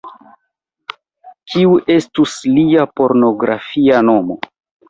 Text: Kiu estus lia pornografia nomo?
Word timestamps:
Kiu 1.53 1.75
estus 1.97 2.39
lia 2.57 2.89
pornografia 3.01 4.05
nomo? 4.11 4.43